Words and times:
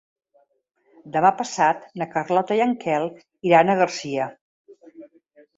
Demà 1.15 1.31
passat 1.41 1.83
na 2.03 2.07
Carlota 2.15 2.59
i 2.61 2.63
en 2.67 2.75
Quel 2.85 3.07
iran 3.51 3.71
a 3.75 3.79
Garcia. 3.83 4.31